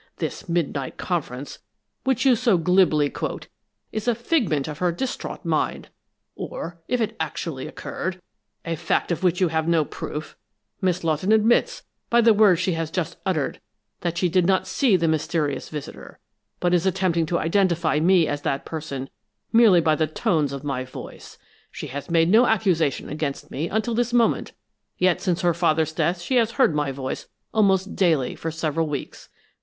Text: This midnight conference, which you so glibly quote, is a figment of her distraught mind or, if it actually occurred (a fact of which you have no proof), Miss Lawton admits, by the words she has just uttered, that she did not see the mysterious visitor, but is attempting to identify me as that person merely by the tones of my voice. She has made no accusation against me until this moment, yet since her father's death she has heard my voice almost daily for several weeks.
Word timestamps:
This 0.17 0.49
midnight 0.49 0.97
conference, 0.97 1.59
which 2.05 2.25
you 2.25 2.35
so 2.35 2.57
glibly 2.57 3.07
quote, 3.07 3.49
is 3.91 4.07
a 4.07 4.15
figment 4.15 4.67
of 4.67 4.79
her 4.79 4.91
distraught 4.91 5.45
mind 5.45 5.89
or, 6.35 6.81
if 6.87 6.99
it 6.99 7.15
actually 7.19 7.67
occurred 7.67 8.19
(a 8.65 8.75
fact 8.75 9.11
of 9.11 9.21
which 9.23 9.39
you 9.39 9.49
have 9.49 9.67
no 9.67 9.85
proof), 9.85 10.35
Miss 10.81 11.03
Lawton 11.03 11.31
admits, 11.31 11.83
by 12.09 12.19
the 12.19 12.33
words 12.33 12.59
she 12.59 12.71
has 12.73 12.89
just 12.89 13.17
uttered, 13.27 13.61
that 13.99 14.17
she 14.17 14.27
did 14.27 14.47
not 14.47 14.65
see 14.65 14.95
the 14.95 15.07
mysterious 15.07 15.69
visitor, 15.69 16.17
but 16.59 16.73
is 16.73 16.87
attempting 16.87 17.27
to 17.27 17.37
identify 17.37 17.99
me 17.99 18.27
as 18.27 18.41
that 18.41 18.65
person 18.65 19.07
merely 19.53 19.81
by 19.81 19.93
the 19.93 20.07
tones 20.07 20.51
of 20.51 20.63
my 20.63 20.83
voice. 20.83 21.37
She 21.69 21.85
has 21.93 22.09
made 22.09 22.29
no 22.29 22.47
accusation 22.47 23.07
against 23.07 23.51
me 23.51 23.69
until 23.69 23.93
this 23.93 24.13
moment, 24.13 24.53
yet 24.97 25.21
since 25.21 25.41
her 25.41 25.53
father's 25.53 25.93
death 25.93 26.21
she 26.21 26.37
has 26.37 26.53
heard 26.53 26.73
my 26.73 26.91
voice 26.91 27.27
almost 27.53 27.95
daily 27.95 28.33
for 28.33 28.49
several 28.49 28.87
weeks. 28.87 29.29